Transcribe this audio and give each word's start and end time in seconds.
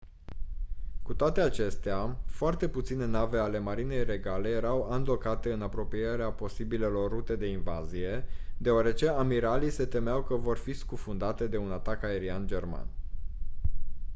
cu 1.01 1.13
toate 1.13 1.41
acestea 1.41 2.17
foarte 2.25 2.67
puține 2.69 3.05
nave 3.05 3.37
ale 3.39 3.59
marinei 3.59 4.03
regale 4.03 4.49
erau 4.49 4.91
andocate 4.91 5.51
în 5.53 5.61
apropierea 5.61 6.31
posibilelor 6.31 7.09
rute 7.11 7.35
de 7.35 7.47
invazie 7.47 8.25
deoarece 8.57 9.09
amiralii 9.09 9.69
se 9.71 9.85
temeau 9.85 10.23
că 10.23 10.35
vor 10.35 10.57
fi 10.57 10.73
scufundate 10.73 11.47
de 11.47 11.57
un 11.57 11.71
atac 11.71 12.03
aerian 12.03 12.47
german 12.47 12.87